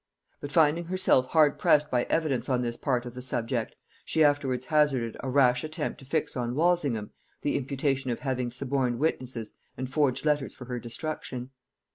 [0.39, 4.65] But finding herself hard pressed by evidence on this part of the subject, she afterwards
[4.65, 7.11] hazarded a rash attempt to fix on Walsingham
[7.43, 11.51] the imputation of having suborned witnesses and forged letters for her destruction.